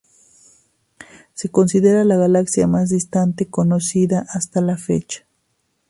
Se 1.35 1.49
considera 1.49 2.03
la 2.03 2.15
galaxia 2.17 2.65
más 2.65 2.89
distante 2.89 3.51
conocida 3.51 4.25
hasta 4.33 4.59
la 4.59 4.75
fecha. 4.75 5.27